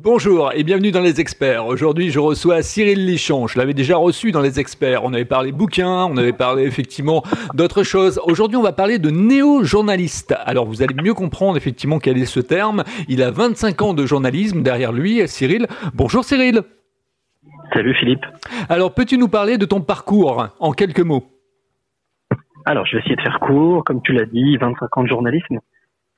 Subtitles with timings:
[0.00, 1.66] Bonjour et bienvenue dans les experts.
[1.66, 3.48] Aujourd'hui, je reçois Cyril Lichon.
[3.48, 5.02] Je l'avais déjà reçu dans les experts.
[5.02, 8.20] On avait parlé bouquins, on avait parlé effectivement d'autres choses.
[8.22, 10.36] Aujourd'hui, on va parler de néo-journaliste.
[10.44, 12.84] Alors, vous allez mieux comprendre effectivement quel est ce terme.
[13.08, 15.66] Il a 25 ans de journalisme derrière lui, Cyril.
[15.94, 16.62] Bonjour Cyril.
[17.72, 18.24] Salut Philippe.
[18.68, 21.24] Alors, peux-tu nous parler de ton parcours en quelques mots?
[22.66, 23.82] Alors, je vais essayer de faire court.
[23.82, 25.58] Comme tu l'as dit, 25 ans de journalisme.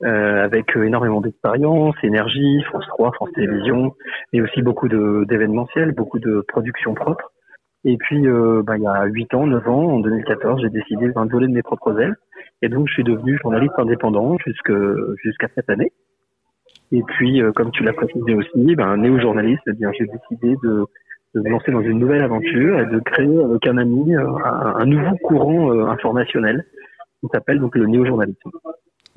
[0.03, 3.95] Euh, avec euh, énormément d'expérience, énergie, France 3, France Télévisions,
[4.33, 7.31] et aussi beaucoup d'événementiels, beaucoup de productions propres.
[7.85, 11.09] Et puis, euh, bah, il y a 8 ans, 9 ans, en 2014, j'ai décidé
[11.09, 12.15] de voler de mes propres ailes.
[12.63, 15.93] Et donc, je suis devenu journaliste indépendant jusqu'à cette année.
[16.93, 20.87] Et puis, euh, comme tu l'as précisé aussi, ben, néo-journaliste, eh bien, j'ai décidé de,
[21.35, 24.87] de, me lancer dans une nouvelle aventure et de créer avec un ami un, un
[24.87, 26.65] nouveau courant informationnel
[27.21, 28.51] qui s'appelle donc le néo-journalisme.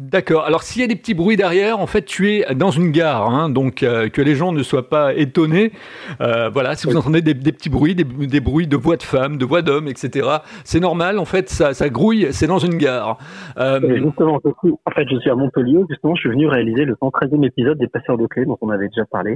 [0.04, 0.44] D'accord.
[0.44, 3.30] Alors s'il y a des petits bruits derrière, en fait, tu es dans une gare,
[3.30, 5.72] hein, donc euh, que les gens ne soient pas étonnés.
[6.20, 8.04] Euh, voilà, si vous entendez des, petits bruits, des,
[8.42, 10.28] bruits de voix de femmes, de voix d'hommes, etc.,
[10.66, 11.20] c'est normal.
[11.20, 12.28] En fait, ça, ça grouille.
[12.32, 13.18] C'est dans une gare.
[13.58, 13.80] Euh...
[14.04, 15.80] Justement, en fait, je suis à Montpellier.
[15.90, 18.90] Justement, je suis venu réaliser le 113e épisode des Passeurs de clés, dont on avait
[18.90, 19.36] déjà parlé.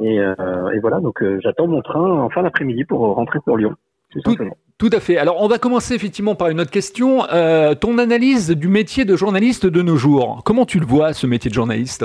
[0.00, 3.74] Et, euh, et voilà, donc j'attends mon train en fin d'après-midi pour rentrer sur Lyon.
[4.12, 4.36] Tout,
[4.78, 5.16] tout, à fait.
[5.18, 7.24] Alors, on va commencer effectivement par une autre question.
[7.32, 11.26] Euh, ton analyse du métier de journaliste de nos jours, comment tu le vois, ce
[11.26, 12.04] métier de journaliste?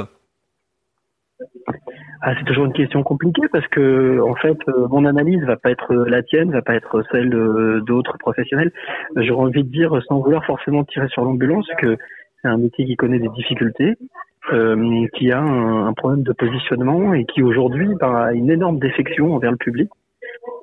[2.23, 5.72] Ah, c'est toujours une question compliquée parce que en fait euh, mon analyse va pas
[5.72, 7.31] être la tienne, va pas être celle
[7.83, 8.72] d'autres professionnels.
[9.16, 11.97] J'aurais envie de dire sans vouloir forcément tirer sur l'ambulance que
[12.41, 13.95] c'est un métier qui connaît des difficultés,
[14.53, 18.80] euh, qui a un, un, problème de positionnement et qui aujourd'hui bah, a une énorme
[18.80, 19.89] défection envers le public.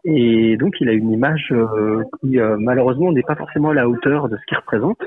[0.05, 3.89] Et donc, il a une image euh, qui, euh, malheureusement, n'est pas forcément à la
[3.89, 5.01] hauteur de ce qu'il représente,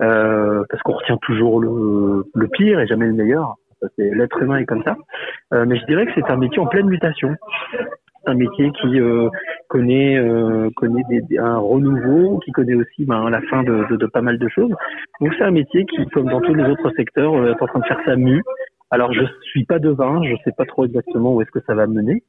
[0.00, 3.56] euh, parce qu'on retient toujours le, le, pire et jamais le meilleur.
[3.98, 4.96] L'être humain est comme ça.
[5.52, 7.34] mais je dirais que c'est un métier en pleine mutation.
[8.26, 9.00] Un métier qui
[9.68, 10.22] connaît
[10.76, 14.38] connaît des, un renouveau, qui connaît aussi ben, la fin de, de, de, pas mal
[14.38, 14.74] de choses.
[15.22, 17.86] Donc c'est un métier qui, comme dans tous les autres secteurs, est en train de
[17.86, 18.42] faire sa mue.
[18.90, 21.86] Alors je suis pas devin, je sais pas trop exactement où est-ce que ça va
[21.86, 22.22] mener.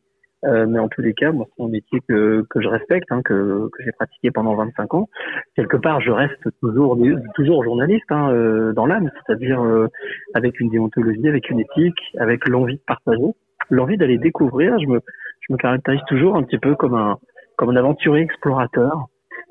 [0.43, 3.21] Euh, mais en tous les cas, moi, c'est un métier que, que je respecte, hein,
[3.23, 5.09] que, que j'ai pratiqué pendant 25 ans.
[5.55, 6.97] Quelque part, je reste toujours
[7.35, 9.87] toujours journaliste hein, euh, dans l'âme, c'est-à-dire euh,
[10.33, 13.21] avec une déontologie, avec une éthique, avec l'envie de partager,
[13.69, 14.79] l'envie d'aller découvrir.
[14.79, 14.99] Je me,
[15.41, 17.17] je me caractérise toujours un petit peu comme un
[17.57, 19.05] comme un aventurier explorateur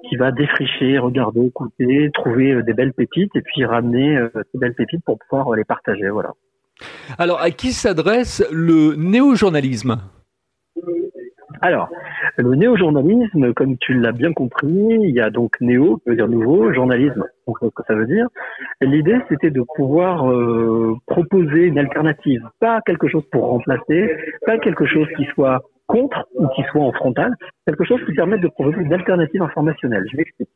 [0.09, 4.19] qui va défricher, regarder, écouter, trouver des belles pépites et puis ramener
[4.51, 6.09] ces belles pépites pour pouvoir les partager.
[6.09, 6.33] Voilà.
[7.19, 10.01] Alors, à qui s'adresse le néo-journalisme?
[11.63, 11.91] Alors,
[12.37, 16.29] le néo-journalisme, comme tu l'as bien compris, il y a donc néo, qui veut dire
[16.29, 18.27] nouveau, journalisme, donc ce que ça veut dire.
[18.81, 24.17] L'idée, c'était de pouvoir euh, proposer une alternative, pas quelque chose pour remplacer,
[24.47, 27.35] pas quelque chose qui soit contre ou qui soit en frontal,
[27.67, 30.07] quelque chose qui permette de proposer une alternative informationnelle.
[30.11, 30.49] Je m'explique.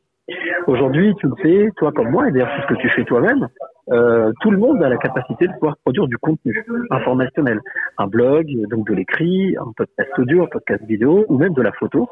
[0.65, 3.47] Aujourd'hui, tu le fais, toi comme moi, et d'ailleurs c'est ce que tu fais toi-même,
[3.91, 7.61] euh, tout le monde a la capacité de pouvoir produire du contenu informationnel.
[7.97, 11.71] Un blog, donc de l'écrit, un podcast audio, un podcast vidéo, ou même de la
[11.73, 12.09] photo.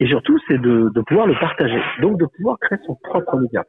[0.00, 3.64] Et surtout, c'est de, de pouvoir le partager, donc de pouvoir créer son propre média.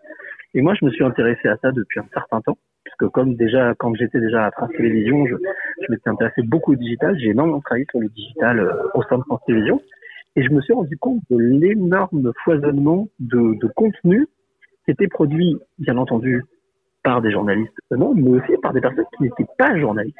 [0.53, 3.73] Et moi, je me suis intéressé à ça depuis un certain temps, puisque comme déjà,
[3.75, 7.17] quand j'étais déjà à France Télévisions, je, je m'étais intéressé beaucoup au digital.
[7.19, 9.81] J'ai énormément travaillé sur le digital euh, au sein de France Télévisions.
[10.37, 14.27] Et je me suis rendu compte de l'énorme foisonnement de, de contenu
[14.85, 16.43] qui était produit, bien entendu,
[17.05, 20.17] par des journalistes non, mais aussi par des personnes qui n'étaient pas journalistes.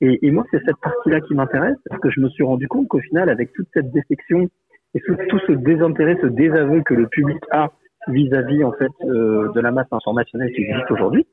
[0.00, 3.00] Et, moi, c'est cette partie-là qui m'intéresse, parce que je me suis rendu compte qu'au
[3.00, 4.48] final, avec toute cette défection
[4.94, 7.72] et tout, ce désintérêt, ce désaveu que le public a
[8.06, 11.26] vis-à-vis en fait euh, de la masse informationnelle qui existe aujourd'hui,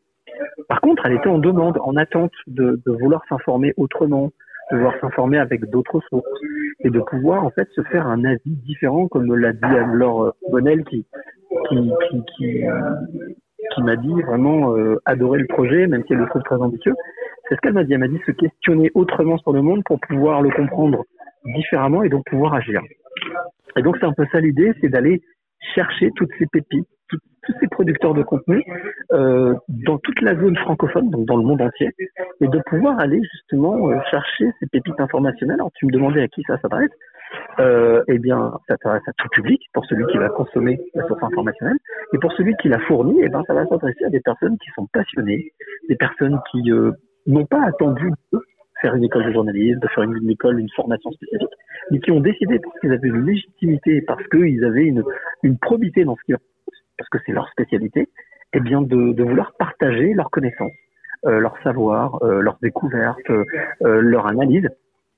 [0.68, 4.31] par contre, elle était en demande, en attente de, vouloir s'informer autrement,
[4.72, 6.28] de vouloir s'informer avec d'autres sources
[6.84, 10.84] et de pouvoir en fait se faire un avis différent, comme l'a dit Anne-Laure Bonnel
[10.86, 11.06] qui,
[13.73, 16.94] qui m'a dit vraiment euh, adorer le projet, même si elle le trouve très ambitieux.
[17.47, 17.94] C'est ce qu'elle m'a dit.
[17.94, 21.03] Elle m'a dit se questionner autrement sur le monde pour pouvoir le comprendre
[21.45, 22.81] différemment et donc pouvoir agir.
[23.77, 25.21] Et donc c'est un peu ça l'idée, c'est d'aller
[25.75, 26.88] chercher toutes ces pépites,
[27.44, 28.63] tous ces producteurs de contenu
[29.13, 31.89] euh, dans toute la zone francophone, donc dans le monde entier,
[32.39, 35.56] et de pouvoir aller justement euh, chercher ces pépites informationnelles.
[35.56, 36.91] Alors tu me demandais à qui ça s'adresse
[37.59, 41.24] euh, eh bien, ça s'adresse à tout public, pour celui qui va consommer la source
[41.24, 41.77] informationnelle,
[42.13, 44.69] et pour celui qui la fournit, eh ben, ça va s'adresser à des personnes qui
[44.75, 45.51] sont passionnées,
[45.89, 46.92] des personnes qui euh,
[47.27, 48.39] n'ont pas attendu de
[48.81, 51.53] faire une école de journalisme, de faire une, école, une formation spécifique,
[51.92, 55.03] mais qui ont décidé parce qu'ils avaient une légitimité, parce qu'ils avaient une,
[55.44, 56.38] une probité dans ce qu'ils
[56.98, 58.09] parce que c'est leur spécialité,
[58.53, 60.71] eh bien, de, de vouloir partager leurs connaissances,
[61.25, 63.45] euh, leur savoir, euh, leurs découvertes, euh,
[64.01, 64.68] leur analyse,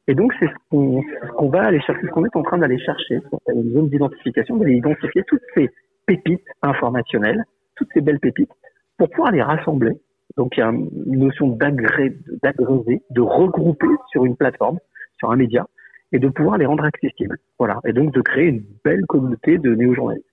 [0.08, 3.20] Et donc, c'est ce qu'on va aller chercher, ce qu'on est en train d'aller chercher,
[3.54, 5.70] une zone d'identification, d'aller identifier toutes ces
[6.06, 7.44] pépites informationnelles,
[7.76, 8.52] toutes ces belles pépites,
[8.98, 9.94] pour pouvoir les rassembler.
[10.36, 14.80] Donc, il y a une notion d'agréger, de regrouper sur une plateforme,
[15.18, 15.66] sur un média,
[16.12, 17.38] et de pouvoir les rendre accessibles.
[17.58, 17.80] Voilà.
[17.86, 20.28] Et donc, de créer une belle communauté de néo-journalistes.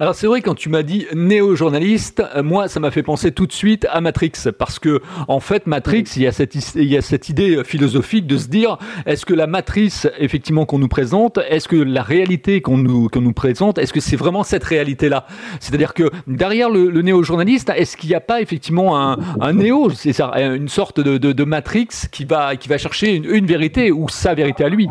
[0.00, 3.46] Alors c'est vrai quand tu m'as dit néo-journaliste, euh, moi ça m'a fait penser tout
[3.46, 6.96] de suite à Matrix parce que en fait Matrix, il y a cette il y
[6.96, 11.38] a cette idée philosophique de se dire est-ce que la matrice effectivement qu'on nous présente,
[11.48, 15.08] est-ce que la réalité qu'on nous qu'on nous présente, est-ce que c'est vraiment cette réalité
[15.08, 15.26] là
[15.60, 20.12] C'est-à-dire que derrière le, néo-journaliste, est-ce qu'il n'y a pas effectivement un, un néo, c'est
[20.12, 23.92] ça, une sorte de, de, de, Matrix qui va qui va chercher une, une vérité
[23.92, 24.88] ou sa vérité à lui?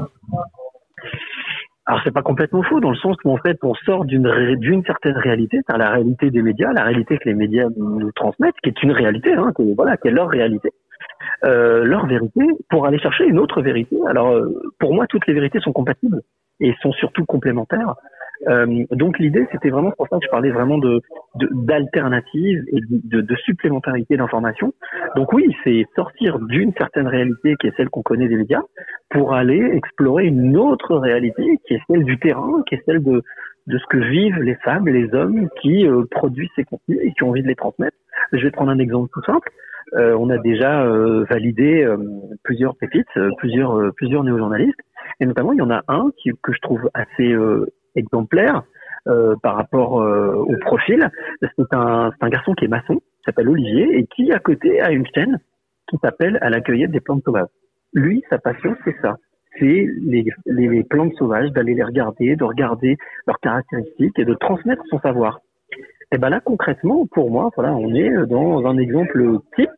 [1.88, 5.18] Alors c'est pas complètement faux dans le sens où fait on sort d'une d'une certaine
[5.18, 8.84] réalité, c'est la réalité des médias, la réalité que les médias nous transmettent, qui est
[8.84, 10.70] une réalité, hein, que, voilà, qui est leur réalité,
[11.44, 13.98] euh, leur vérité, pour aller chercher une autre vérité.
[14.08, 14.50] Alors euh,
[14.80, 16.22] pour moi toutes les vérités sont compatibles
[16.60, 17.96] et sont surtout complémentaires.
[18.48, 21.02] Euh, donc l'idée, c'était vraiment pour ça que je parlais vraiment de
[21.54, 24.74] d'alternatives et de, de supplémentarité d'informations.
[25.16, 28.62] Donc oui, c'est sortir d'une certaine réalité qui est celle qu'on connaît des médias
[29.10, 33.24] pour aller explorer une autre réalité qui est celle du terrain, qui est celle de
[33.68, 37.24] de ce que vivent les femmes, les hommes qui euh, produisent ces contenus et qui
[37.24, 37.98] ont envie de les transmettre.
[38.32, 39.50] Je vais prendre un exemple tout simple.
[39.94, 41.98] Euh, on a déjà euh, validé euh,
[42.44, 43.08] plusieurs pépites,
[43.38, 44.80] plusieurs plusieurs néo-journalistes,
[45.20, 47.36] et notamment il y en a un qui, que je trouve assez
[47.96, 48.64] exemplaire
[49.08, 51.10] euh, par rapport euh, au profil.
[51.42, 55.06] C'est un, un garçon qui est maçon, s'appelle Olivier, et qui à côté a une
[55.14, 55.40] chaîne
[55.88, 57.48] qui s'appelle à la cueillette des plantes sauvages.
[57.94, 59.16] Lui, sa passion, c'est ça.
[59.60, 62.98] C'est les, les, plantes sauvages, d'aller les regarder, de regarder
[63.28, 65.40] leurs caractéristiques et de transmettre son savoir.
[66.12, 69.24] Et ben là, concrètement, pour moi, voilà, on est dans un exemple
[69.56, 69.70] type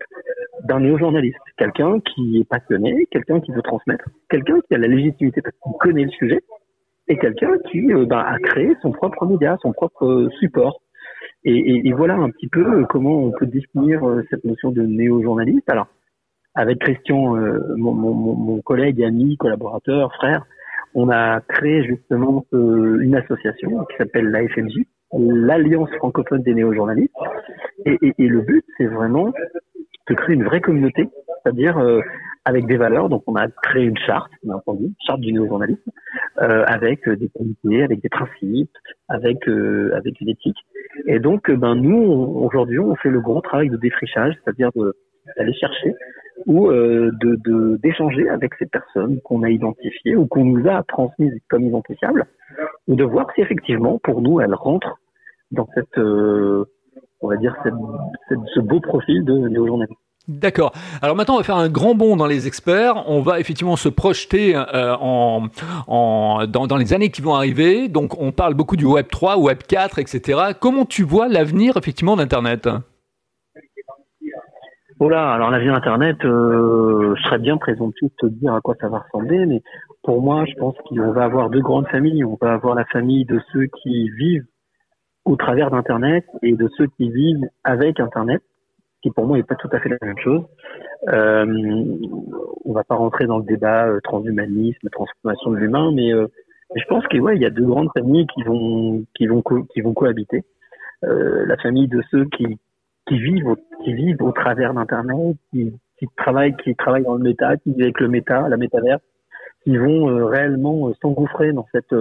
[0.63, 1.37] d'un néo-journaliste.
[1.57, 5.73] Quelqu'un qui est passionné, quelqu'un qui veut transmettre, quelqu'un qui a la légitimité parce qu'il
[5.79, 6.41] connaît le sujet,
[7.07, 10.81] et quelqu'un qui euh, bah, a créé son propre média, son propre euh, support.
[11.43, 14.81] Et, et, et, voilà un petit peu euh, comment on peut définir cette notion de
[14.81, 15.69] néo-journaliste.
[15.69, 15.87] Alors,
[16.55, 17.35] avec Christian,
[17.77, 20.43] mon, mon, mon, collègue, ami, collaborateur, frère,
[20.95, 24.79] on a créé justement une association qui s'appelle l'AFMJ,
[25.13, 27.13] l'Alliance francophone des néo-journalistes.
[27.85, 29.31] Et, et, le but, c'est vraiment
[30.09, 31.09] de créer une vraie communauté,
[31.43, 31.77] c'est-à-dire
[32.47, 33.09] avec des valeurs.
[33.09, 35.91] Donc, on a créé une charte, bien entendu, charte du néo-journalisme,
[36.41, 38.71] euh, avec euh, des qualités, avec des principes,
[39.09, 40.57] avec euh, avec une éthique.
[41.07, 42.01] Et donc, ben nous,
[42.45, 44.71] aujourd'hui, on fait le gros travail de défrichage, c'est-à-dire
[45.35, 45.93] d'aller chercher
[46.45, 51.63] ou de d'échanger avec ces personnes qu'on a identifiées ou qu'on nous a transmises comme
[51.65, 52.25] identifiables,
[52.87, 54.99] ou de voir si effectivement, pour nous, elles rentrent
[55.51, 55.99] dans cette,
[57.21, 57.73] on va dire, cette,
[58.53, 59.99] ce beau profil de néo-journaliste.
[60.27, 60.73] D'accord.
[61.01, 63.09] Alors maintenant, on va faire un grand bond dans les experts.
[63.09, 65.47] On va effectivement se projeter euh, en,
[65.87, 67.87] en, dans, dans, les années qui vont arriver.
[67.87, 70.39] Donc, on parle beaucoup du Web 3, Web 4, etc.
[70.59, 72.67] Comment tu vois l'avenir effectivement d'Internet?
[74.99, 78.75] Oh là, alors l'avenir d'Internet, euh, je serais bien présomptueux de te dire à quoi
[78.81, 79.61] ça va ressembler, mais
[80.03, 82.25] pour moi, je pense qu'on va avoir deux grandes familles.
[82.25, 84.47] On va avoir la famille de ceux qui vivent
[85.27, 88.41] au travers d'Internet et de ceux qui vivent avec Internet
[89.01, 90.43] qui pour moi n'est pas tout à fait la même chose.
[91.09, 91.45] Euh,
[92.65, 96.27] on va pas rentrer dans le débat euh, transhumanisme, transformation de l'humain, mais, euh,
[96.75, 99.81] je pense qu'il ouais, il y a deux grandes familles qui vont qui vont qui
[99.81, 100.43] vont cohabiter.
[101.05, 102.59] Euh, la famille de ceux qui
[103.07, 107.55] qui vivent qui vivent au travers d'internet, qui, qui travaillent qui travaillent dans le méta,
[107.57, 109.01] qui vivent avec le méta, la métaverse,
[109.63, 111.93] qui vont euh, réellement s'engouffrer dans cette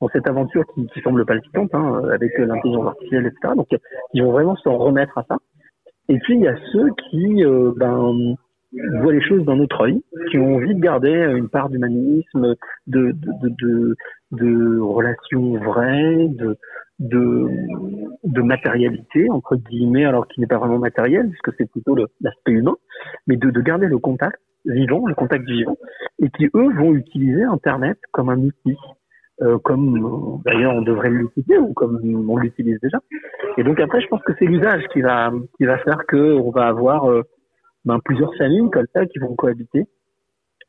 [0.00, 3.54] dans cette aventure qui, qui semble palpitante hein, avec l'intelligence artificielle, etc.
[3.56, 3.68] Donc,
[4.12, 5.38] ils vont vraiment s'en remettre à ça.
[6.08, 8.36] Et puis il y a ceux qui euh, ben,
[9.00, 12.54] voient les choses d'un autre œil, qui ont envie de garder une part d'humanisme,
[12.86, 13.96] de, de, de,
[14.32, 16.56] de, relations vraies, de,
[16.98, 17.48] de,
[18.24, 22.76] de matérialité, entre guillemets, alors qui n'est pas vraiment matériel, puisque c'est plutôt l'aspect humain,
[23.26, 25.76] mais de, de garder le contact vivant, le contact vivant,
[26.20, 28.76] et qui, eux, vont utiliser Internet comme un outil,
[29.42, 32.98] euh, comme d'ailleurs on devrait l'utiliser ou comme on l'utilise déjà.
[33.58, 36.50] Et donc après, je pense que c'est l'usage qui va qui va faire que on
[36.50, 37.22] va avoir euh,
[37.84, 39.86] ben, plusieurs familles comme ça qui vont cohabiter.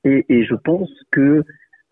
[0.04, 1.44] Et, et je pense que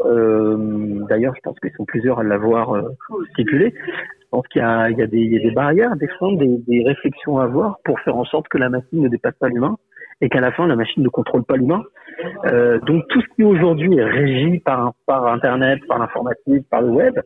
[0.03, 2.89] euh, d'ailleurs, je pense qu'ils sont plusieurs à l'avoir euh,
[3.32, 3.74] stipulé.
[4.22, 6.08] Je pense qu'il y a, il y, a des, il y a des barrières, des
[6.08, 9.36] freins, des, des réflexions à avoir pour faire en sorte que la machine ne dépasse
[9.39, 9.77] pas l'humain
[10.22, 11.84] et qu'à la fin la machine ne contrôle pas l'humain.
[12.45, 16.89] Euh, donc tout ce qui aujourd'hui est régi par, par Internet, par l'informatique, par le
[16.89, 17.19] web,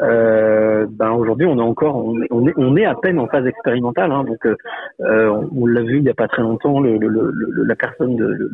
[0.00, 4.12] euh, ben aujourd'hui on est encore on est, on est, à peine en phase expérimentale.
[4.12, 7.64] Hein, donc euh, on, l'a vu il n'y a pas très longtemps, le, le, le,
[7.64, 8.48] la personne de le,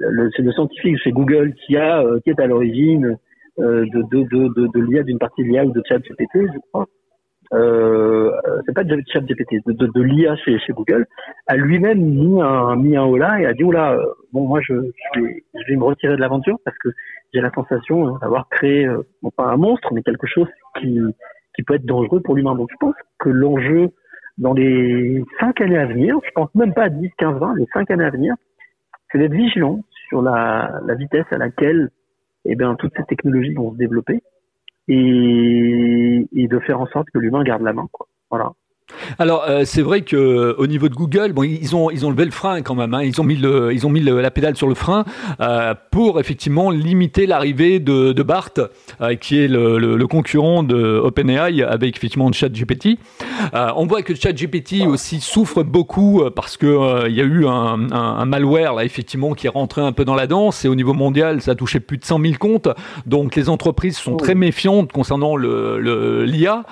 [0.00, 3.16] le, c'est le scientifique chez Google qui a qui est à l'origine
[3.58, 6.86] de, de, de, de, l'IA d'une partie de l'IA ou de ChatGPT, je crois.
[7.52, 8.30] Euh,
[8.64, 11.06] c'est pas de ChatGPT, de, de, de l'IA chez, chez Google,
[11.46, 13.98] a lui-même mis un mis un holà et a dit oula,
[14.32, 14.74] bon moi je,
[15.14, 16.88] je, vais, je vais me retirer de l'aventure parce que
[17.34, 18.86] j'ai la sensation hein, d'avoir créé
[19.22, 20.48] non pas un monstre mais quelque chose
[20.80, 20.98] qui
[21.54, 22.54] qui peut être dangereux pour l'humain.
[22.54, 23.90] Donc je pense que l'enjeu
[24.38, 27.66] dans les cinq années à venir, je pense même pas à 10, 15, 20, les
[27.72, 28.34] cinq années à venir,
[29.10, 31.90] c'est d'être vigilant sur la, la, vitesse à laquelle
[32.44, 34.22] eh bien, toutes ces technologies vont se développer
[34.88, 37.88] et, et de faire en sorte que l'humain garde la main.
[37.92, 38.08] Quoi.
[38.30, 38.52] Voilà.
[39.18, 42.24] Alors euh, c'est vrai que au niveau de Google, bon ils ont ils ont levé
[42.24, 42.94] le frein quand même.
[42.94, 43.02] Hein.
[43.02, 45.04] Ils ont mis le ils ont mis la pédale sur le frein
[45.40, 48.50] euh, pour effectivement limiter l'arrivée de, de Bart,
[49.00, 52.98] euh, qui est le, le, le, concurrent de OpenAI avec effectivement ChatGPT.
[53.54, 57.90] Euh, on voit que ChatGPT aussi souffre beaucoup parce que il y a eu un,
[57.92, 60.74] un, un, malware là effectivement qui est rentré un peu dans la danse et au
[60.74, 62.68] niveau mondial ça a touché plus de 100 000 comptes.
[63.06, 66.64] Donc les entreprises sont très méfiantes concernant le l'IA.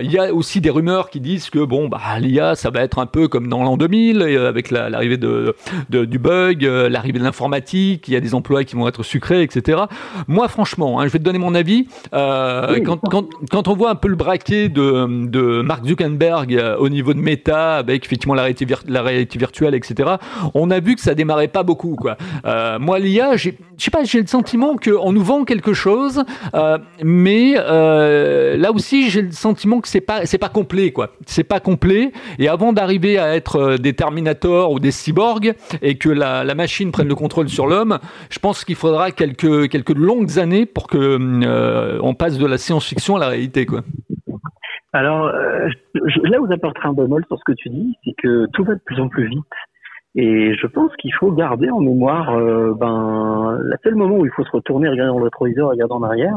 [0.00, 2.98] il y a aussi des rumeurs qui disent que bon, bah, l'IA, ça va être
[2.98, 5.54] un peu comme dans l'an 2000, euh, avec l'arrivée de,
[5.88, 9.42] du bug, euh, l'arrivée de l'informatique, il y a des emplois qui vont être sucrés,
[9.42, 9.82] etc.
[10.28, 11.86] Moi, franchement, hein, je vais te donner mon avis.
[12.14, 16.88] Euh, quand, quand, quand, on voit un peu le braquet de, de Mark Zuckerberg au
[16.88, 20.10] niveau de Meta, avec effectivement la réalité, la réalité virtuelle, etc.,
[20.54, 21.96] on a vu que ça démarrait pas beaucoup.
[21.96, 22.16] Quoi.
[22.78, 26.22] moi, l'IA, je sais pas, j'ai le sentiment qu'on nous vend quelque chose,
[27.02, 31.60] mais là aussi, j'ai le sentiment que c'est pas, c'est pas complet, quoi c'est pas
[31.60, 32.12] complet.
[32.38, 35.52] Et avant d'arriver à être euh, des Terminators ou des cyborgs
[35.82, 37.98] et que la, machine prenne le contrôle sur l'homme,
[38.30, 42.56] je pense qu'il faudra quelques, quelques longues années pour que euh, on passe de la
[42.56, 43.66] science-fiction à la réalité.
[44.94, 45.68] Alors, euh,
[46.24, 48.80] là où j'apporterai un bémol sur ce que tu dis, c'est que tout va de
[48.86, 49.44] plus en plus vite.
[50.14, 52.34] Et je pense qu'il faut garder en mémoire,
[52.76, 56.02] ben, le seul moment où il faut se retourner, regarder dans le rétroviseur, regarder en
[56.02, 56.36] arrière,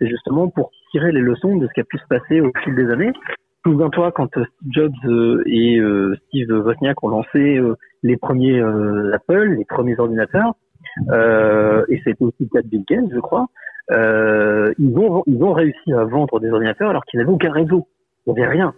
[0.00, 2.74] c'est justement pour tirer les leçons de ce qui a pu se passer au fil
[2.74, 3.12] des années
[3.64, 7.60] Souviens-toi quand euh, Jobs euh, et euh, Steve Wozniak ont lancé
[8.02, 8.60] les premiers
[9.12, 10.54] Apple, les premiers ordinateurs,
[11.08, 13.46] et c'était aussi le cas de Bill Gates, je crois.
[13.90, 17.86] ils ont ils ont réussi à vendre des ordinateurs alors qu'ils n'avaient aucun réseau,
[18.26, 18.74] il n'y avait rien.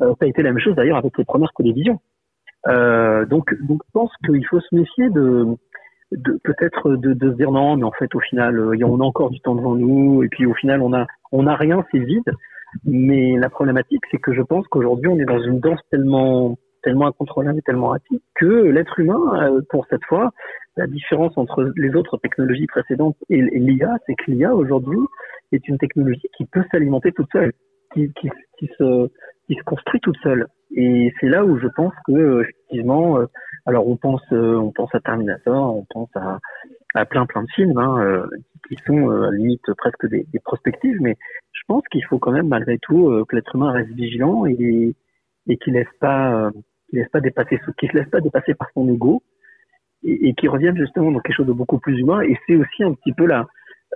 [0.00, 2.00] ça a été la même chose d'ailleurs avec les premières télévisions.
[2.66, 5.46] donc donc je pense qu'il faut se méfier de
[6.10, 9.30] de peut-être de, de, se dire non mais en fait au final on a encore
[9.30, 12.32] du temps devant nous et puis au final on a on a rien c'est vide
[12.84, 17.06] mais la problématique, c'est que je pense qu'aujourd'hui, on est dans une danse tellement tellement
[17.06, 20.32] incontrôlable et tellement rapide que l'être humain, euh, pour cette fois,
[20.76, 24.98] la différence entre les autres technologies précédentes et, l'IA, c'est que l'IA aujourd'hui
[25.52, 27.52] est une technologie qui peut s'alimenter toute seule,
[27.94, 28.12] qui,
[28.78, 29.08] se,
[29.46, 30.46] qui se construit toute seule.
[30.76, 32.44] Et c'est là où je pense que
[32.80, 33.26] euh,
[33.66, 36.38] alors on pense, euh, on pense à Terminator, on pense à,
[37.06, 38.24] plein plein de films hein,
[38.68, 41.16] qui sont à la limite presque des, prospectives, mais
[41.52, 44.94] je pense qu'il faut quand même malgré tout euh, que l'être humain reste vigilant et,
[45.46, 46.50] et qu'il laisse pas euh,
[46.88, 49.22] qu'il laisse pas dépasser qu'il se laisse pas dépasser par son ego
[50.02, 52.20] et, et qu'il revienne justement dans quelque chose de beaucoup plus humain.
[52.22, 53.46] Et c'est aussi un petit peu la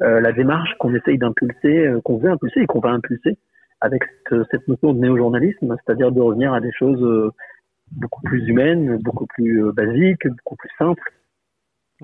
[0.03, 3.37] euh, la démarche qu'on essaye d'impulser qu'on veut impulser et qu'on va impulser
[3.81, 4.03] avec
[4.51, 7.33] cette notion de néo-journalisme c'est-à-dire de revenir à des choses
[7.93, 11.13] beaucoup plus humaines beaucoup plus basiques beaucoup plus simples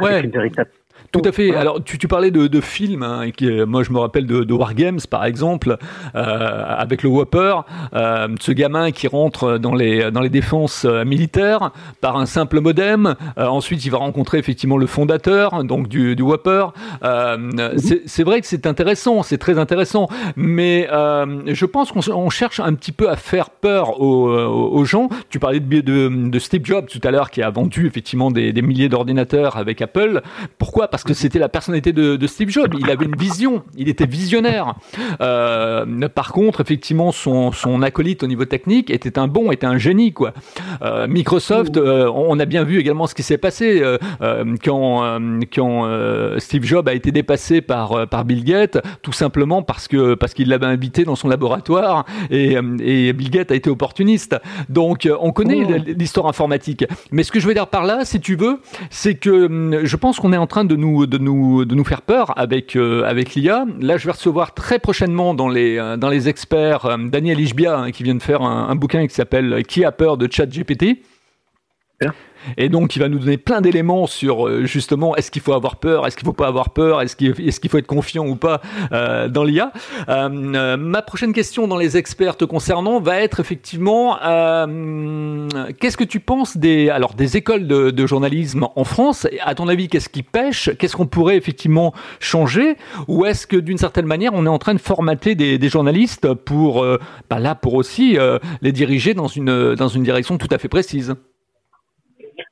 [0.00, 0.22] ouais.
[0.24, 0.70] une véritable
[1.12, 1.54] tout à fait.
[1.54, 3.02] Alors, tu, tu parlais de, de films.
[3.02, 5.76] Hein, qui, moi, je me rappelle de, de Wargames, par exemple,
[6.14, 7.56] euh, avec le Whopper,
[7.94, 11.70] euh, ce gamin qui rentre dans les dans les défenses euh, militaires
[12.00, 13.14] par un simple modem.
[13.38, 16.66] Euh, ensuite, il va rencontrer effectivement le fondateur, donc du, du Whopper.
[17.02, 20.08] Euh, c'est vrai que c'est intéressant, c'est très intéressant.
[20.36, 25.08] Mais je pense qu'on cherche un petit peu à faire peur aux, aux gens.
[25.30, 28.52] Tu parlais de, de, de Steve Jobs tout à l'heure, qui a vendu effectivement des,
[28.52, 30.22] des milliers d'ordinateurs avec Apple.
[30.58, 32.74] Pourquoi parce que c'était la personnalité de, de, Steve Jobs.
[32.78, 34.74] Il avait une vision, il était visionnaire.
[35.20, 39.78] Euh, par contre, effectivement, son, son, acolyte au niveau technique était un bon, était un
[39.78, 40.32] génie, quoi.
[40.82, 43.82] Euh, Microsoft, euh, on a bien vu également ce qui s'est passé
[44.64, 45.18] quand,
[45.54, 50.34] quand Steve Jobs a été dépassé par, par Bill Gates, tout simplement parce que parce
[50.34, 54.36] qu'il l'avait invité dans son laboratoire et, et Bill Gates a été opportuniste.
[54.68, 55.92] Donc, on connaît oh.
[55.98, 56.84] l'histoire informatique.
[57.10, 58.60] Mais ce que je veux dire par là, si tu veux,
[58.90, 61.84] c'est que hum, je pense qu'on est en train de nous, de nous, de nous
[61.84, 63.64] faire peur avec, euh, avec l'IA.
[63.80, 67.78] Là, je vais recevoir très prochainement dans les, euh, dans les experts euh, Daniel Ishbia
[67.78, 71.02] hein, qui vient de faire un, un bouquin qui s'appelle Qui a peur de ChatGPT
[72.56, 75.76] Et donc, il va nous donner plein d'éléments sur euh, justement est-ce qu'il faut avoir
[75.76, 78.60] peur, est-ce qu'il faut pas avoir peur, est-ce qu'il faut être confiant ou pas
[78.92, 79.72] euh, dans l'IA.
[80.08, 84.16] Euh, ma prochaine question dans les experts te concernant va être effectivement
[85.80, 89.26] qu'est-ce que tu penses des alors des écoles de, de, journalisme en France?
[89.42, 90.70] À ton avis, qu'est-ce qui pêche?
[90.78, 92.76] Qu'est-ce qu'on pourrait effectivement changer?
[93.08, 96.32] Ou est-ce que d'une certaine manière, on est en train de formater des, des journalistes
[96.34, 96.84] pour
[97.30, 98.18] bah là pour aussi
[98.62, 101.14] les diriger dans une dans une direction tout à fait précise?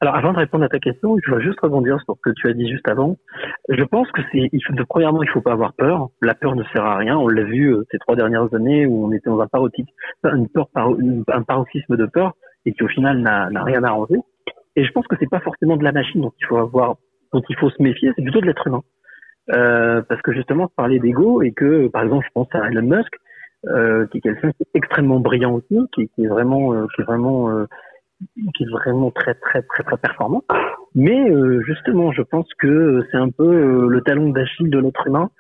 [0.03, 2.49] Alors, avant de répondre à ta question, je voudrais juste rebondir sur ce que tu
[2.49, 3.19] as dit juste avant.
[3.69, 4.51] Je pense que c'est,
[4.89, 6.09] premièrement, il faut pas avoir peur.
[6.21, 7.17] La peur ne sert à rien.
[7.17, 9.87] On l'a vu euh, ces trois dernières années où on était dans un paroxysme
[11.97, 12.33] de peur
[12.67, 14.17] et qui au final n'a, rien arrangé.
[14.75, 16.97] Et je pense que c'est pas forcément de la machine dont il faut avoir,
[17.33, 18.83] dont il faut se méfier, c'est plutôt de l'être humain.
[19.53, 23.13] Euh, parce que justement, parler d'ego et que, par exemple, je pense à Elon Musk,
[23.69, 27.03] euh, qui est quelqu'un qui est extrêmement brillant aussi, qui, qui est vraiment, euh, qui
[27.03, 27.67] est vraiment euh,
[28.55, 30.43] qui est vraiment très très très très performant.
[30.95, 35.07] Mais euh, justement, je pense que c'est un peu euh, le talon d'Achille de l'être
[35.07, 35.31] humain.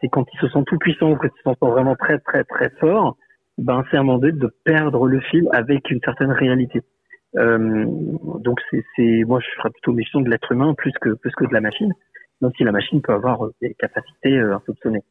[0.00, 2.44] C'est quand il se sent tout puissant ou quand il se sent vraiment très très
[2.44, 3.16] très fort,
[3.58, 6.82] ben c'est un moment donné de perdre le fil avec une certaine réalité.
[7.36, 7.84] Euh,
[8.40, 11.52] donc c'est, moi je ferais plutôt mission de l'être humain plus que plus que de
[11.52, 11.92] la machine,
[12.40, 15.02] même si la machine peut avoir euh, des capacités euh, insoupçonnées.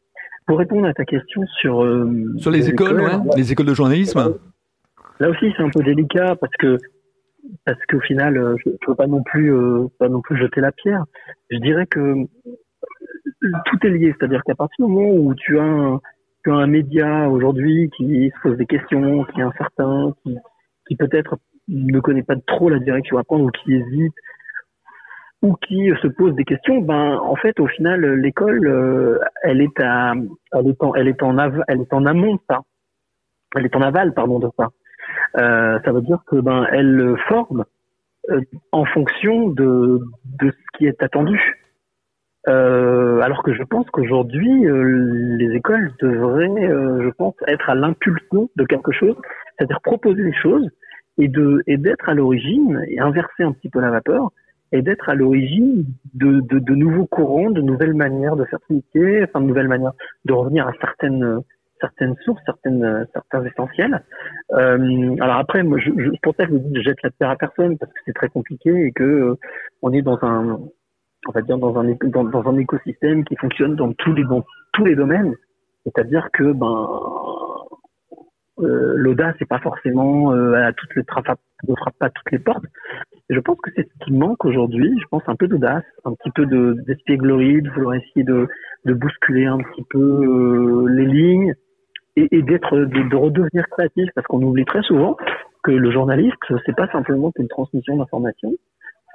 [0.47, 1.85] Pour répondre à ta question sur
[2.37, 4.35] sur les, écoles, ouais, les écoles de journalisme.
[5.19, 6.77] Là aussi c'est un peu délicat parce que
[7.65, 10.61] parce qu'au final, euh, je ne veux pas non plus euh, pas non plus jeter
[10.61, 11.03] la pierre.
[11.49, 12.25] Je dirais que euh,
[13.65, 15.99] tout est lié, c'est-à-dire qu'à partir du moment où tu as un,
[16.43, 20.37] tu as un média aujourd'hui qui se pose des questions, qui est incertain, qui,
[20.87, 21.37] qui peut-être
[21.67, 24.13] ne connaît pas trop la direction à prendre ou qui hésite
[25.43, 30.13] ou qui se pose des questions, ben en fait au final l'école elle est à
[30.53, 31.37] elle est en elle est en
[31.67, 32.61] elle est en amont de ça,
[33.55, 34.69] elle est en aval pardon de ça.
[35.37, 37.65] Euh, ça veut dire que ben elle forme
[38.29, 39.99] euh, en fonction de,
[40.41, 41.39] de ce qui est attendu.
[42.47, 46.69] Euh, alors que je pense qu'aujourd'hui, les écoles devraient,
[47.03, 49.15] je pense, être à l'impulsion de quelque chose,
[49.57, 50.69] c'est-à-dire proposer des choses
[51.17, 54.31] et de et d'être à l'origine et inverser un petit peu la vapeur
[54.71, 59.41] et d'être à l'origine de, de, de, nouveaux courants, de nouvelles manières de faire enfin
[59.41, 59.93] de nouvelles manières
[60.25, 61.41] de revenir à certaines
[61.79, 64.03] certaines sources, certaines, euh, certains essentiels.
[64.53, 67.99] Euh, alors après, je, pour ça, je, je jette la terre à personne parce que
[68.05, 69.39] c'est très compliqué et que euh,
[69.81, 70.59] on est dans un,
[71.27, 74.85] on va dire dans un dans, un écosystème qui fonctionne dans tous les dans tous
[74.85, 75.35] les domaines.
[75.85, 76.87] C'est-à-dire que ben
[78.59, 82.65] l'audace c'est pas forcément à toutes les ne frappe pas toutes les portes.
[83.29, 84.97] Et je pense que c'est ce qui manque aujourd'hui.
[84.99, 88.47] Je pense un peu d'audace, un petit peu de d'espièglerie, de vouloir essayer de,
[88.85, 91.53] de bousculer un petit peu les lignes,
[92.17, 95.15] et, d'être de, redevenir créatif parce qu'on oublie très souvent
[95.63, 98.51] que le journaliste c'est pas simplement qu'une transmission d'informations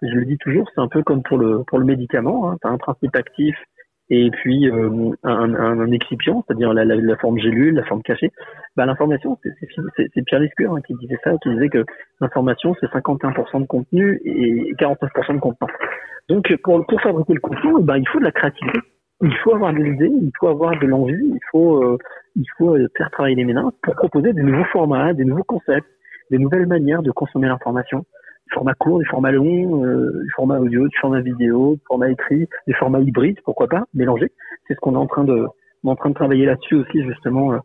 [0.03, 2.57] je le dis toujours c'est un peu comme pour le pour le médicament hein.
[2.61, 3.57] tu as un principe actif
[4.11, 8.03] et puis euh, un, un, un, excipient, c'est-à-dire la, la, la, forme gélule, la forme
[8.03, 8.31] cachée.
[8.77, 9.39] Bah, l'information,
[9.97, 11.85] c'est Pierre Lescure hein, qui disait ça, qui disait que
[12.21, 15.71] l'information, c'est 51% de contenu et 49% de contenant.
[16.29, 18.81] Donc, pour, pour fabriquer le contenu, bah, il faut de la créativité,
[19.23, 21.97] il faut avoir de l'idée, il faut avoir de l'envie, il faut euh,
[22.35, 25.87] il faut euh, faire travailler les ménages pour proposer des nouveaux formats, des nouveaux concepts,
[26.31, 27.99] des nouvelles manières de consommer l'information.
[28.49, 32.11] Du format court, du format long, euh, du format audio, du format vidéo, du format
[32.11, 34.33] écrit, des formats hybrides, pourquoi pas, mélanger.
[34.67, 35.47] C'est ce qu'on est en train de,
[35.85, 37.59] en train de travailler là-dessus aussi justement euh,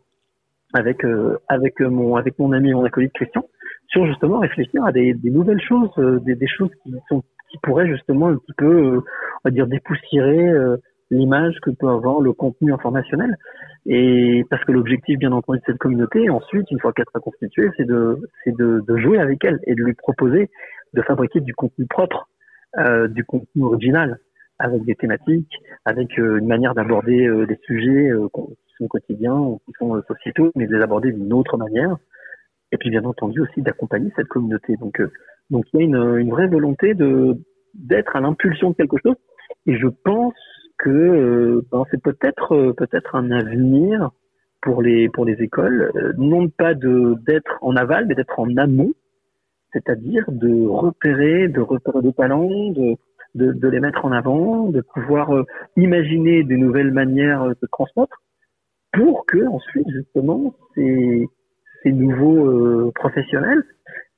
[0.74, 1.04] avec
[1.48, 3.42] avec mon avec mon ami mon acolyte Christian
[3.88, 5.90] sur justement réfléchir à des, des nouvelles choses,
[6.24, 9.02] des, des, choses qui sont qui pourraient justement un petit peu, on
[9.46, 10.52] va dire, dépoussiérer
[11.10, 13.36] l'image que peut avoir le contenu informationnel.
[13.86, 17.70] Et parce que l'objectif, bien entendu, de cette communauté, ensuite, une fois qu'elle sera constituée,
[17.76, 20.50] c'est de, c'est de, de, jouer avec elle et de lui proposer
[20.94, 22.28] de fabriquer du contenu propre,
[22.78, 24.18] euh, du contenu original,
[24.58, 25.52] avec des thématiques,
[25.84, 30.02] avec euh, une manière d'aborder euh, des sujets euh, qui sont quotidiens ou qui sont
[30.08, 31.96] sociétaux, mais de les aborder d'une autre manière.
[32.72, 34.76] Et puis, bien entendu, aussi d'accompagner cette communauté.
[34.76, 35.00] Donc,
[35.48, 37.38] donc il y a une, une vraie volonté de
[37.74, 39.14] d'être à l'impulsion de quelque chose.
[39.66, 40.34] Et je pense
[40.78, 44.10] que euh, ben, c'est peut-être euh, peut-être un avenir
[44.62, 48.56] pour les pour les écoles, euh, non pas de d'être en aval, mais d'être en
[48.56, 48.92] amont,
[49.72, 52.96] c'est-à-dire de repérer, de repérer des talents, de,
[53.34, 55.30] de, de les mettre en avant, de pouvoir
[55.76, 58.22] imaginer de nouvelles manières de transmettre,
[58.92, 61.26] pour que ensuite justement ces
[61.82, 63.62] ces nouveaux professionnels,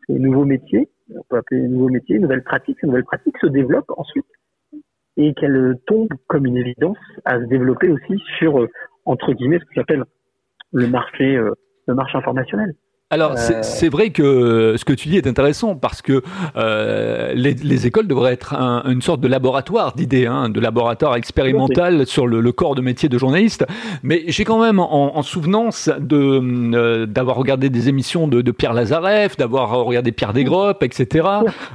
[0.07, 3.46] ces nouveaux métiers, on peut appeler les nouveaux métiers, nouvelles pratiques, ces nouvelles pratiques se
[3.46, 4.27] développent ensuite
[5.20, 8.68] et qu'elle tombe comme une évidence à se développer aussi sur, euh,
[9.04, 10.04] entre guillemets, ce que j'appelle
[10.72, 11.52] le marché, euh,
[11.87, 12.74] le marché informationnel.
[13.12, 16.23] Alors, c'est vrai que ce que tu dis est intéressant parce que
[16.55, 21.16] euh, les, les, écoles devraient être un, une sorte de laboratoire d'idées, hein, de laboratoire
[21.16, 23.66] expérimental sur le, le, corps de métier de journaliste.
[24.05, 26.40] Mais j'ai quand même en, en souvenance de
[26.77, 31.27] euh, d'avoir regardé des émissions de, de Pierre Lazareff, d'avoir regardé Pierre Desgroppes, etc.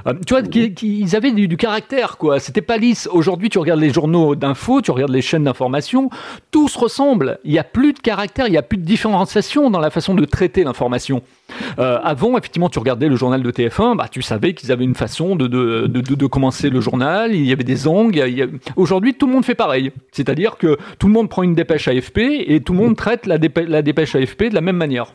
[0.06, 2.40] Euh, tu vois, qu'ils avaient du, du, caractère, quoi.
[2.40, 3.10] C'était pas lisse.
[3.12, 6.08] Aujourd'hui, tu regardes les journaux d'info, tu regardes les chaînes d'information,
[6.50, 7.40] tout se ressemble.
[7.44, 10.14] Il y a plus de caractère, il y a plus de différenciation dans la façon
[10.14, 11.20] de traiter l'information.
[11.78, 14.94] Euh, avant, effectivement, tu regardais le journal de TF1, bah, tu savais qu'ils avaient une
[14.94, 18.22] façon de, de, commencer le journal, il y avait des angles.
[18.76, 19.92] Aujourd'hui, tout le monde fait pareil.
[20.12, 23.38] C'est-à-dire que tout le monde prend une dépêche AFP et tout le monde traite la
[23.38, 25.14] dépêche AFP de la même manière.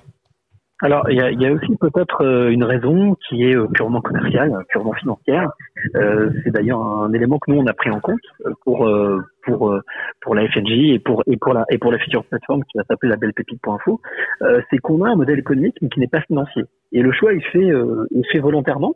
[0.82, 4.02] Alors, il y a, y a, aussi peut-être euh, une raison qui est euh, purement
[4.02, 5.52] commerciale, purement financière.
[5.96, 8.20] Euh, c'est d'ailleurs un élément que nous on a pris en compte
[8.64, 8.90] pour
[9.44, 9.80] pour
[10.22, 12.84] pour la FNJ et pour et pour la et pour la future plateforme qui va
[12.84, 14.02] s'appeler la belle pépite.info.
[14.42, 16.64] Euh, c'est qu'on a un modèle économique mais qui n'est pas financier.
[16.92, 17.72] Et le choix il fait
[18.12, 18.96] il fait volontairement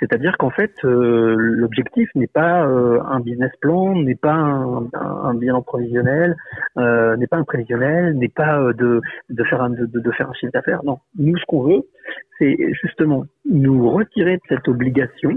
[0.00, 5.60] c'est-à-dire qu'en fait, euh, l'objectif n'est pas euh, un business plan, n'est pas un, bilan
[5.60, 6.36] provisionnel,
[6.78, 9.02] euh, n'est pas un prévisionnel, n'est pas de,
[9.44, 10.82] faire un, de, faire un chiffre d'affaires.
[10.84, 11.82] Non, nous, ce qu'on veut,
[12.38, 15.36] c'est justement nous retirer de cette obligation,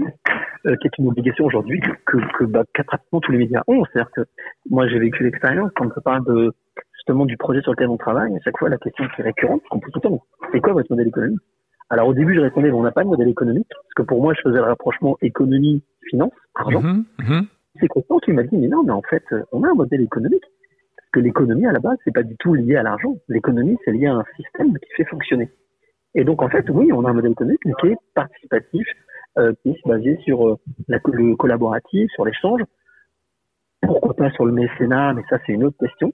[0.64, 3.84] qui est une obligation aujourd'hui que, que bah, pratiquement tous les médias ont.
[3.84, 4.22] C'est-à-dire que
[4.70, 6.52] moi, j'ai vécu l'expérience quand on parle de
[6.94, 8.34] justement du projet sur lequel on travaille.
[8.34, 10.22] À chaque fois, la question qui est récurrente, qu'on pose tout le temps,
[10.52, 11.40] c'est quoi votre modèle économique?
[11.90, 14.34] Alors au début, je répondais, on n'a pas de modèle économique, parce que pour moi,
[14.34, 16.82] je faisais le rapprochement économie-finance, argent.
[16.82, 17.46] Mhm, mhm.
[17.80, 20.44] C'est Constant qui m'a dit, mais non, mais en fait, on a un modèle économique.
[20.96, 23.16] Parce que l'économie, à la base, c'est pas du tout lié à l'argent.
[23.28, 25.50] L'économie, c'est lié à un système qui fait fonctionner.
[26.14, 28.86] Et donc, en fait, oui, on a un modèle économique, mais qui est participatif,
[29.38, 30.56] euh, qui est basé sur euh,
[30.88, 32.62] la, le collaboratif, sur l'échange.
[33.82, 36.12] Pourquoi pas sur le mécénat, mais ça, c'est une autre question.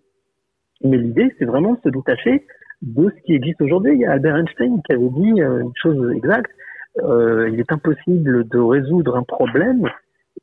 [0.83, 2.46] Mais l'idée, c'est vraiment de se détacher
[2.83, 3.95] de ce qui existe aujourd'hui.
[3.95, 6.51] Il y a Albert Einstein qui avait dit euh, une chose exacte.
[6.99, 9.88] Euh, il est impossible de résoudre un problème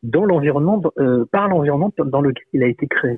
[0.04, 3.18] dans l'environnement, euh, par l'environnement dans lequel il a été créé.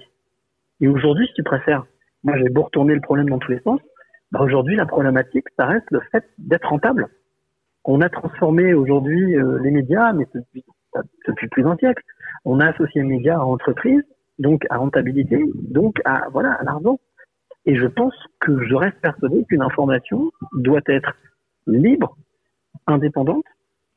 [0.81, 1.85] Et aujourd'hui, si tu préfères,
[2.23, 3.79] moi j'ai beau retourner le problème dans tous les sens,
[4.31, 7.07] bah aujourd'hui la problématique, ça reste le fait d'être rentable.
[7.85, 12.03] On a transformé aujourd'hui euh, les médias, mais depuis, plus d'un siècle.
[12.45, 14.01] On a associé les médias à entreprise,
[14.37, 16.99] donc à rentabilité, donc à voilà à l'argent.
[17.65, 21.13] Et je pense que je reste persuadé qu'une information doit être
[21.67, 22.17] libre,
[22.87, 23.45] indépendante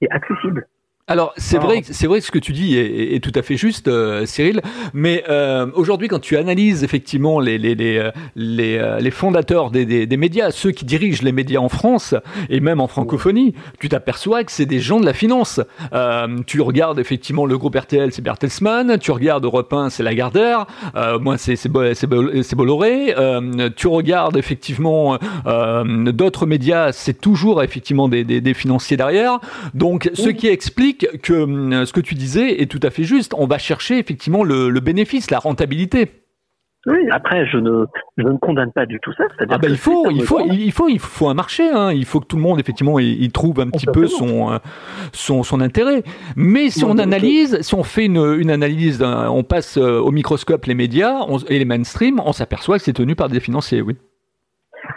[0.01, 0.67] et accessible.
[1.09, 3.89] Alors c'est vrai, c'est vrai ce que tu dis est, est tout à fait juste,
[3.89, 4.63] euh, Cyril.
[4.95, 9.85] Mais euh, aujourd'hui, quand tu analyses effectivement les les les euh, les, les fondateurs des,
[9.85, 12.15] des, des, médias, ceux qui dirigent les médias en France
[12.51, 15.61] et même en francophonie, tu t'aperçois que c'est des gens de la finance.
[15.93, 18.97] Euh, tu regardes effectivement le groupe RTL, c'est Bertelsmann.
[19.01, 20.67] Tu regardes Europe 1, c'est Lagardère.
[21.21, 21.69] moi, c'est c'est
[22.55, 23.15] Bolloré.
[23.75, 25.19] tu regardes effectivement
[26.13, 29.41] d'autres médias, c'est toujours effectivement des, des, des financiers derrière.
[29.75, 33.35] Donc, ce qui explique que hum, ce que tu disais est tout à fait juste.
[33.37, 36.23] On va chercher effectivement le, le bénéfice, la rentabilité.
[36.87, 37.85] Oui, après, je ne,
[38.17, 39.25] je ne condamne pas du tout ça.
[39.49, 41.69] Ah ben il faut, il faut, il faut, il faut un marché.
[41.71, 41.93] Hein.
[41.93, 44.59] Il faut que tout le monde, effectivement, il, trouve un petit peu son, euh,
[45.13, 46.03] son, son intérêt.
[46.35, 50.65] Mais si on analyse, si on fait une, une analyse, on passe euh, au microscope
[50.65, 53.97] les médias et les mainstream, on s'aperçoit que c'est tenu par des financiers, oui.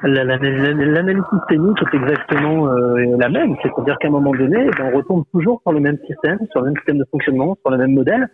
[0.03, 5.23] L'analyse systémique est exactement euh, la même, c'est-à-dire qu'à un moment donné, ben, on retombe
[5.31, 8.27] toujours sur le même système, sur le même système de fonctionnement, sur le même modèle.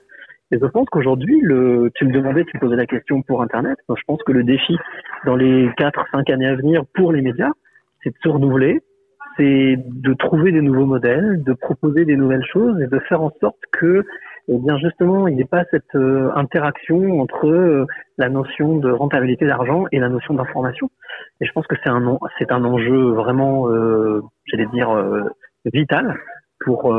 [0.51, 3.77] Et je pense qu'aujourd'hui, le, tu me demandais, tu me posais la question pour Internet.
[3.89, 4.77] je pense que le défi
[5.25, 7.51] dans les 4-5 années à venir pour les médias,
[8.03, 8.81] c'est de se renouveler,
[9.37, 13.31] c'est de trouver des nouveaux modèles, de proposer des nouvelles choses et de faire en
[13.39, 14.03] sorte que
[14.47, 17.85] eh bien justement, il n'y a pas cette euh, interaction entre euh,
[18.17, 20.89] la notion de rentabilité d'argent et la notion d'information.
[21.39, 24.89] Et je pense que c'est un c'est un enjeu vraiment, euh, j'allais dire
[25.65, 26.17] vital
[26.65, 26.93] pour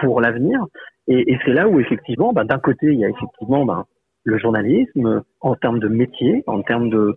[0.00, 0.64] pour l'avenir.
[1.08, 3.86] Et, c'est là où effectivement, bah, d'un côté, il y a effectivement bah,
[4.24, 7.16] le journalisme en termes de métier, en termes de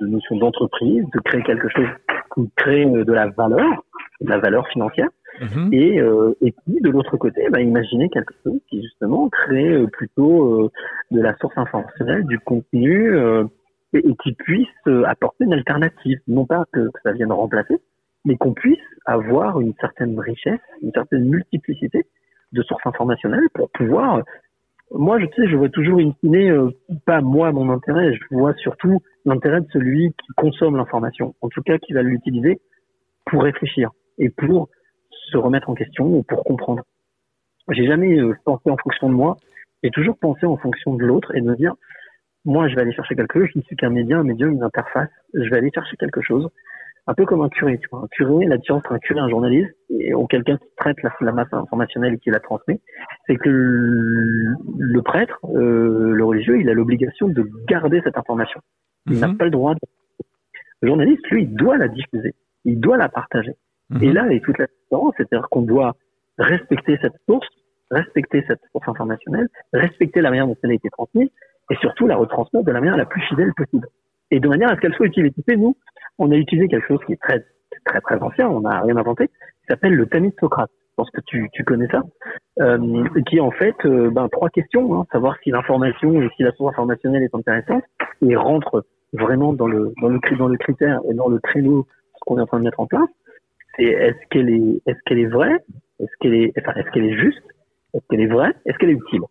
[0.00, 1.88] notion d'entreprise, de créer quelque chose
[2.34, 3.84] qui crée de la valeur,
[4.20, 5.08] de la valeur financière.
[5.40, 5.70] Mhm.
[5.72, 9.86] Et, euh, et puis de l'autre côté, bah, imaginer quelque chose qui justement crée euh,
[9.86, 10.70] plutôt euh,
[11.10, 13.16] de la source informationnelle, du contenu
[13.94, 14.68] et, qui puisse
[15.06, 16.18] apporter une alternative.
[16.28, 17.80] Non pas que, ça vienne remplacer,
[18.24, 22.06] mais qu'on puisse avoir une certaine richesse, une certaine multiplicité
[22.52, 24.22] de sources informationnelles pour pouvoir.
[24.94, 26.70] Moi, je sais, je vois toujours in fine,
[27.06, 31.62] pas moi mon intérêt, je vois surtout l'intérêt de celui qui consomme l'information, en tout
[31.62, 32.60] cas qui va l'utiliser
[33.24, 34.68] pour réfléchir et pour
[35.32, 36.82] se remettre en question ou pour comprendre.
[37.70, 39.36] J'ai jamais euh, pensé en fonction de moi,
[39.82, 41.74] j'ai toujours pensé en fonction de l'autre et de me dire,
[42.44, 44.62] moi, je vais aller chercher quelque chose, je ne suis qu'un média, un médium, une
[44.62, 46.48] interface, je vais aller chercher quelque chose.
[47.06, 47.78] un peu comme un curé.
[47.78, 48.00] Tu vois.
[48.00, 50.96] Un curé, la différence entre un curé et un journaliste, et, ou quelqu'un qui traite
[51.02, 52.80] la, masse informationnelle et qui la transmet,
[53.26, 58.60] c'est que le, prêtre, euh, le religieux, il a l'obligation de garder cette information.
[59.06, 59.36] Il n'a mhm.
[59.36, 59.74] pas le droit.
[59.74, 59.80] De...
[60.80, 63.54] Le journaliste, lui, il doit la diffuser, il doit la partager.
[64.00, 64.14] Et mhm.
[64.14, 65.94] là, il y a toute la différence, c'est-à-dire qu'on doit
[66.38, 67.46] respecter cette source,
[67.90, 71.28] respecter cette source informationnelle, respecter la manière dont elle a été transmise,
[71.70, 73.86] et surtout la retransmettre de la manière la plus fidèle possible.
[74.30, 75.56] Et de manière à ce qu'elle soit utilisée.
[75.56, 75.76] Nous,
[76.18, 77.44] on a utilisé quelque chose qui est très,
[77.84, 80.70] très, très ancien, on n'a rien inventé, qui s'appelle le tamis de Socrate.
[80.70, 82.02] Je pense que tu, tu connais ça,
[82.60, 86.42] euh, qui est en fait euh, ben, trois questions, hein, savoir si l'information et si
[86.42, 87.82] la source informationnelle est intéressante
[88.20, 91.86] et rentre vraiment dans le dans le dans le critère et dans le créneau
[92.20, 93.08] qu'on est en train de mettre en place.
[93.76, 95.56] C'est est-ce qu'elle est est-ce qu'elle est vraie,
[96.00, 97.42] est-ce qu'elle est enfin est-ce qu'elle est juste,
[97.94, 99.22] est-ce qu'elle est vraie, est-ce qu'elle est utile.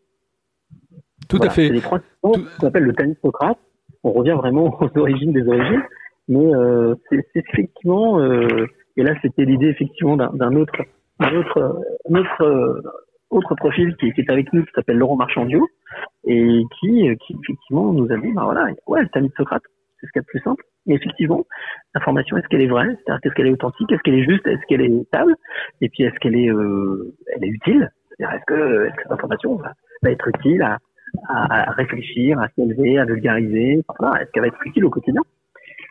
[1.29, 1.67] Tout à fait.
[1.67, 3.57] C'est les trois questions qu'on appelle le de Socrate.
[4.03, 5.83] On revient vraiment aux origines des origines
[6.31, 10.81] mais euh, c'est effectivement, euh, et là c'était l'idée effectivement d'un autre,
[11.19, 12.81] autre, autre, euh,
[13.29, 15.67] autre profil qui, qui, est avec nous, qui s'appelle Laurent Marchandio,
[16.25, 19.63] et qui, qui effectivement nous a dit, bah voilà, ouais, le de Socrate,
[19.99, 20.63] c'est ce qu'il y a de plus simple.
[20.87, 21.45] Et effectivement,
[21.93, 22.87] l'information, est-ce qu'elle est vraie?
[22.87, 23.91] C'est-à-dire, est-ce qu'elle est authentique?
[23.91, 24.47] Est-ce qu'elle est juste?
[24.47, 25.35] Est-ce qu'elle est stable?
[25.81, 27.91] Et puis, est-ce qu'elle est, euh, elle est utile?
[28.09, 29.61] C'est-à-dire, est-ce que, est-ce que cette
[30.01, 30.77] va, être utile à,
[31.27, 33.73] à, à réfléchir, à s'élever, à vulgariser?
[33.73, 35.21] Est-ce qu'elle va être utile au quotidien?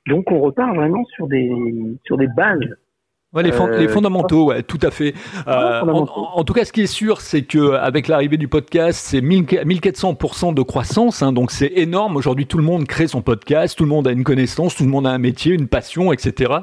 [0.06, 1.50] Donc on repart vraiment sur des
[2.04, 2.76] sur des bases
[3.32, 5.14] Ouais, les, euh, fondamentaux, ouais, tout à fait.
[5.46, 9.20] Euh, en, tout cas, ce qui est sûr, c'est que avec l'arrivée du podcast, c'est
[9.20, 12.16] 1400% de croissance, hein, donc c'est énorme.
[12.16, 14.88] Aujourd'hui, tout le monde crée son podcast, tout le monde a une connaissance, tout le
[14.88, 16.54] monde a un métier, une passion, etc.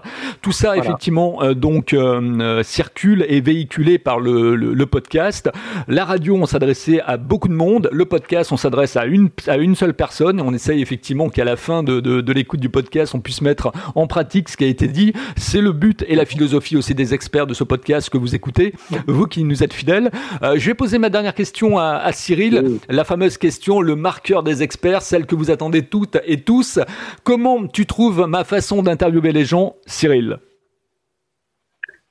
[0.41, 5.49] Tout ça, effectivement, euh, donc euh, circule et véhiculé par le, le, le podcast.
[5.87, 7.87] La radio, on s'adressait à beaucoup de monde.
[7.93, 10.41] Le podcast, on s'adresse à une à une seule personne.
[10.41, 13.71] On essaye effectivement qu'à la fin de, de, de l'écoute du podcast, on puisse mettre
[13.95, 15.13] en pratique ce qui a été dit.
[15.37, 18.73] C'est le but et la philosophie aussi des experts de ce podcast que vous écoutez,
[19.07, 20.09] vous qui nous êtes fidèles.
[20.43, 24.63] Euh, je vais poser ma dernière question à, Cyril, la fameuse question, le marqueur des
[24.63, 26.79] experts, celle que vous attendez toutes et tous.
[27.23, 30.37] Comment tu trouves ma façon d'interviewer les gens, Cyril?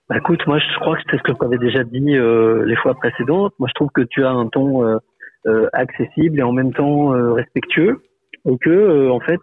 [0.09, 2.77] Bah écoute, moi je crois que c'est ce que tu avais déjà dit euh, les
[2.77, 3.53] fois précédentes.
[3.59, 8.01] Moi je trouve que tu as un ton euh, accessible et en même temps respectueux
[8.47, 9.41] et que en fait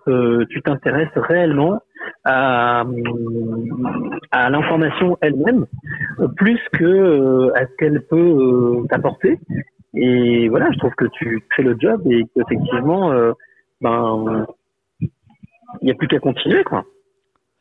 [0.50, 1.80] tu t'intéresses réellement
[2.26, 2.84] à,
[4.50, 5.66] l'information elle-même
[6.36, 9.40] plus que euh, à ce qu'elle peut euh, t'apporter.
[9.94, 13.34] Et voilà, je trouve que tu fais le job et qu'effectivement, euh,
[13.82, 14.48] ben,
[15.02, 15.10] il
[15.86, 16.86] n'y a plus qu'à continuer, quoi.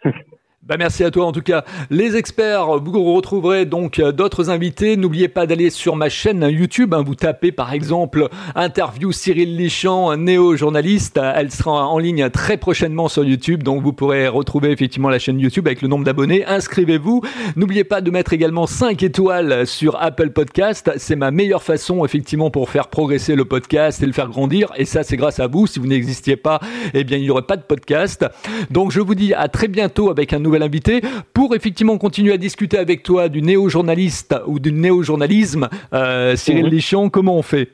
[0.65, 1.65] Bah merci à toi en tout cas.
[1.91, 4.97] Les experts, vous retrouverez donc euh, d'autres invités.
[4.97, 6.95] N'oubliez pas d'aller sur ma chaîne YouTube.
[6.95, 7.03] Hein.
[7.05, 11.19] vous tapez par exemple interview Cyril Lichamp, néo-journaliste.
[11.35, 13.65] Elle sera en ligne très prochainement sur YouTube.
[13.65, 16.45] Donc vous pourrez retrouver effectivement la chaîne YouTube avec le nombre d'abonnés.
[16.47, 17.23] Inscrivez-vous.
[17.57, 20.93] N'oubliez pas de mettre également 5 étoiles sur Apple Podcast.
[20.97, 24.71] C'est ma meilleure façon effectivement pour faire progresser le podcast et le faire grandir.
[24.77, 25.67] Et ça c'est grâce à vous.
[25.67, 26.61] Si vous n'existiez pas,
[26.95, 28.25] eh bien il n'y aurait pas de podcast.
[28.71, 31.01] Donc je vous dis à très bientôt avec un nouveau invité
[31.33, 35.71] pour effectivement continuer à discuter avec toi du néo-journaliste ou du néo-journalisme.
[35.95, 37.11] Euh, Cyril mmh.
[37.11, 37.71] comment on fait?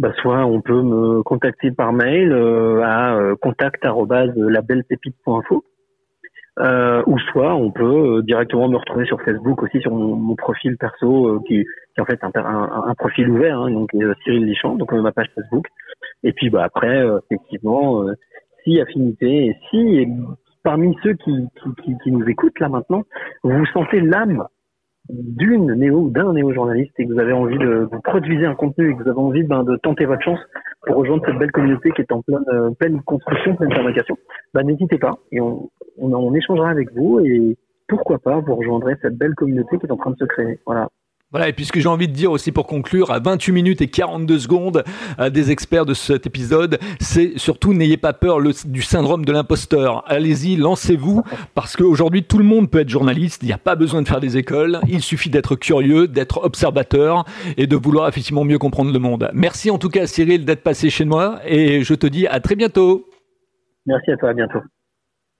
[0.00, 5.62] Bah, soit on peut me contacter par mail euh, à euh, contact@labellepépite.info
[6.58, 10.78] euh, ou soit on peut euh, directement me retrouver sur Facebook aussi sur mon, profil
[10.78, 13.90] perso qui, qui, en fait un, un, profil ouvert hein, donc
[14.24, 15.66] Cyril Lichon donc ma page Facebook
[16.24, 18.02] et puis bah après effectivement
[18.64, 20.06] si affinité et si
[20.62, 21.48] parmi ceux qui,
[22.06, 23.02] nous écoutent là maintenant,
[23.42, 24.46] vous sentez l'âme
[25.08, 28.94] d'une néo d'un néo-journaliste et que vous avez envie de, de produire un contenu et
[28.94, 30.38] que vous avez envie ben, de tenter votre chance
[30.86, 34.16] pour rejoindre cette belle communauté qui est en pleine, euh, pleine construction, pleine fabrication,
[34.54, 35.68] ben, n'hésitez pas et on,
[35.98, 37.56] on, on échangera avec vous et
[37.88, 40.60] pourquoi pas vous rejoindrez cette belle communauté qui est en train de se créer.
[40.64, 40.88] Voilà.
[41.32, 43.80] Voilà, et puis ce que j'ai envie de dire aussi pour conclure, à 28 minutes
[43.82, 44.82] et 42 secondes
[45.20, 50.02] euh, des experts de cet épisode, c'est surtout n'ayez pas peur du syndrome de l'imposteur.
[50.08, 51.22] Allez-y, lancez-vous,
[51.54, 54.18] parce qu'aujourd'hui tout le monde peut être journaliste, il n'y a pas besoin de faire
[54.18, 57.24] des écoles, il suffit d'être curieux, d'être observateur
[57.56, 59.30] et de vouloir effectivement mieux comprendre le monde.
[59.32, 62.56] Merci en tout cas Cyril d'être passé chez moi et je te dis à très
[62.56, 63.06] bientôt.
[63.86, 64.60] Merci à toi, à bientôt.